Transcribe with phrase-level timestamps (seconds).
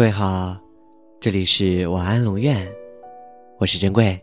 [0.00, 0.56] 各位好，
[1.20, 2.66] 这里是晚安龙院，
[3.58, 4.18] 我是珍贵。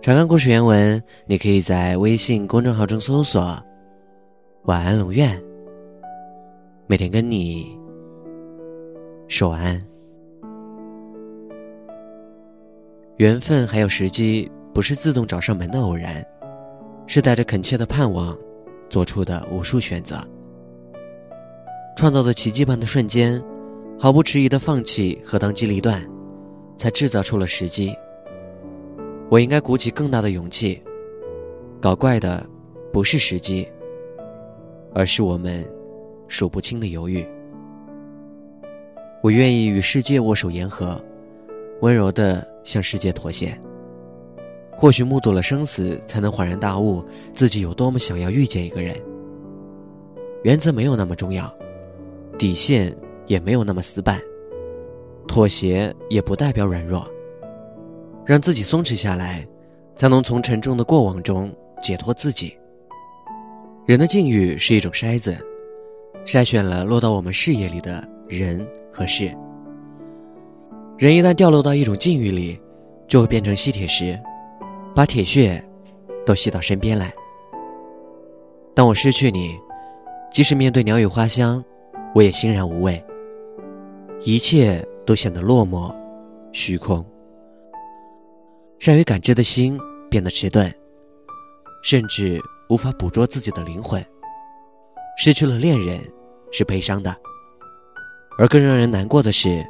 [0.00, 3.60] 查看故事原文，你可以在微信公众号中搜索
[4.66, 5.36] “晚安龙院”，
[6.86, 7.76] 每天跟你
[9.26, 9.84] 说晚安。
[13.16, 16.24] 缘分还有时机，不是自动找上门的偶然，
[17.08, 18.38] 是带着恳切的盼望
[18.88, 20.16] 做出的无数选择，
[21.96, 23.42] 创造的奇迹般的瞬间。
[23.98, 26.06] 毫不迟疑的放弃和当机立断，
[26.76, 27.94] 才制造出了时机。
[29.30, 30.82] 我应该鼓起更大的勇气。
[31.80, 32.46] 搞怪的
[32.92, 33.66] 不是时机，
[34.94, 35.66] 而是我们
[36.28, 37.26] 数不清的犹豫。
[39.22, 41.02] 我愿意与世界握手言和，
[41.80, 43.58] 温柔的向世界妥协。
[44.76, 47.02] 或许目睹了生死，才能恍然大悟
[47.34, 48.94] 自己有多么想要遇见一个人。
[50.42, 51.52] 原则没有那么重要，
[52.38, 52.94] 底线。
[53.26, 54.20] 也没有那么死板，
[55.26, 57.06] 妥协也不代表软弱，
[58.24, 59.46] 让自己松弛下来，
[59.94, 62.56] 才能从沉重的过往中解脱自己。
[63.84, 65.36] 人的境遇是一种筛子，
[66.24, 69.30] 筛选了落到我们视野里的人和事。
[70.98, 72.58] 人一旦掉落到一种境遇里，
[73.06, 74.18] 就会变成吸铁石，
[74.94, 75.62] 把铁屑
[76.24, 77.12] 都吸到身边来。
[78.74, 79.56] 当我失去你，
[80.30, 81.64] 即使面对鸟语花香，
[82.14, 83.02] 我也欣然无畏。
[84.22, 85.94] 一切都显得落寞、
[86.52, 87.04] 虚空。
[88.78, 89.78] 善于感知的心
[90.10, 90.72] 变得迟钝，
[91.82, 94.04] 甚至无法捕捉自己的灵魂。
[95.16, 96.00] 失去了恋人
[96.50, 97.14] 是悲伤的，
[98.38, 99.64] 而更让人难过的是，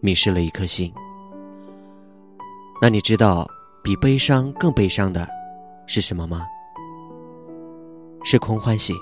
[0.00, 0.92] 迷失了一颗心。
[2.80, 3.46] 那你知道
[3.82, 5.26] 比悲伤更悲伤的
[5.86, 6.46] 是什么吗？
[8.22, 8.94] 是空欢喜。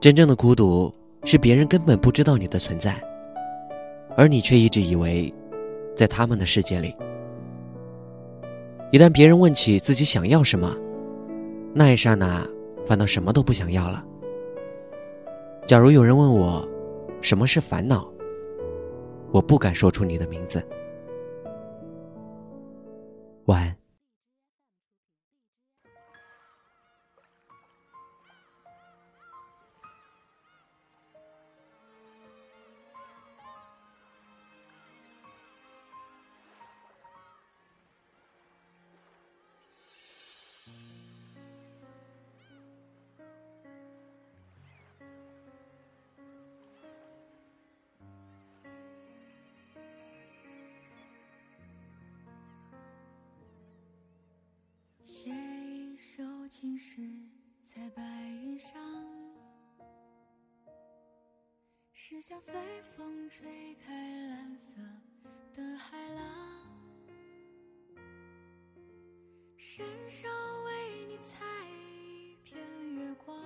[0.00, 0.92] 真正的孤独。
[1.24, 2.94] 是别人根本不知道你的存在，
[4.16, 5.32] 而你却一直以为，
[5.96, 6.94] 在他们的世界里，
[8.92, 10.76] 一旦别人问起自己想要什么，
[11.74, 12.46] 那一刹那
[12.86, 14.04] 反倒什么都不想要了。
[15.66, 16.66] 假如有人问我，
[17.20, 18.08] 什么是烦恼，
[19.32, 20.64] 我不敢说出你的名字。
[23.46, 23.85] 晚安。
[56.46, 57.02] 一首情诗
[57.60, 58.00] 在白
[58.44, 58.80] 云上，
[61.90, 64.80] 是想随风吹开蓝色
[65.52, 66.24] 的海浪，
[69.56, 70.28] 伸手
[70.66, 72.56] 为你采一片
[72.94, 73.36] 月光，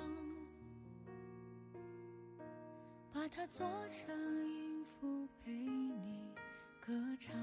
[3.15, 4.15] 把它做成
[4.47, 6.35] 音符陪你
[6.83, 7.35] 歌唱。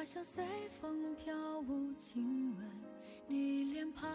[0.00, 0.42] 花香随
[0.80, 2.66] 风飘舞，亲吻
[3.26, 4.08] 你脸庞，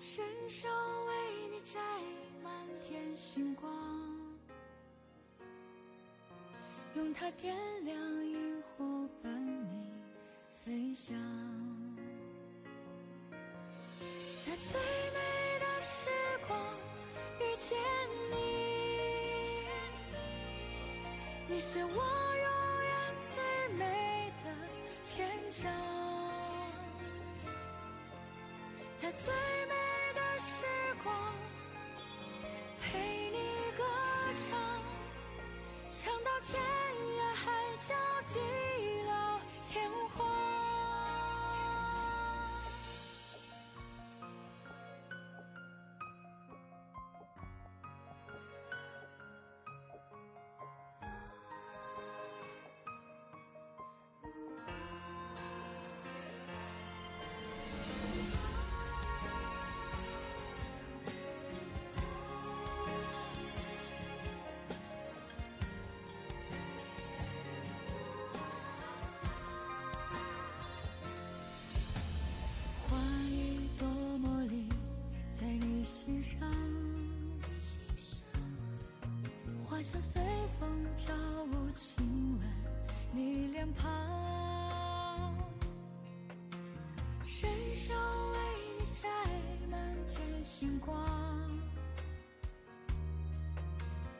[0.00, 1.80] 伸手为你摘
[2.44, 3.68] 满天星光，
[6.94, 8.84] 用它点亮萤火，
[9.20, 9.90] 伴你
[10.56, 11.16] 飞翔，
[14.38, 14.80] 在最
[15.12, 16.08] 美的时
[16.46, 16.56] 光
[17.40, 17.76] 遇见
[18.30, 18.36] 你，
[21.48, 22.33] 你是我。
[23.74, 24.44] 最美的
[25.10, 25.68] 篇章，
[28.94, 29.32] 在最
[29.66, 29.74] 美
[30.14, 30.64] 的时
[31.02, 31.12] 光。
[79.84, 80.22] 花香随
[80.58, 80.66] 风
[80.96, 81.14] 飘
[81.52, 82.48] 舞，亲吻
[83.12, 85.36] 你脸庞，
[87.26, 87.92] 伸手
[88.32, 88.38] 为
[88.78, 89.06] 你摘
[89.70, 89.78] 满
[90.08, 90.96] 天星光，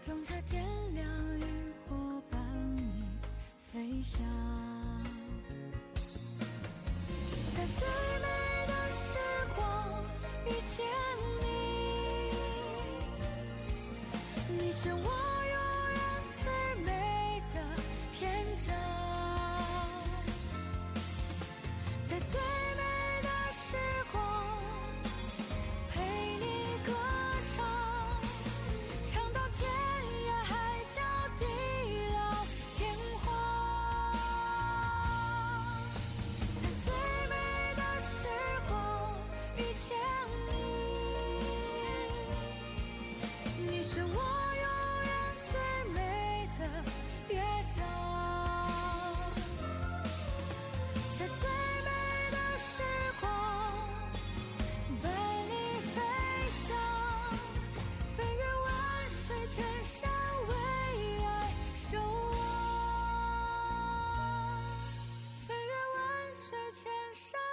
[0.06, 0.62] 用它点
[0.92, 1.06] 亮
[1.40, 1.46] 萤
[1.88, 2.38] 火，伴
[2.76, 2.82] 你
[3.62, 4.20] 飞翔，
[7.56, 7.86] 在最
[8.20, 8.26] 美
[8.66, 9.16] 的时
[9.56, 10.04] 光
[10.44, 10.84] 遇见
[14.60, 15.33] 你，你是我。
[22.02, 22.40] 在最
[67.14, 67.43] 上。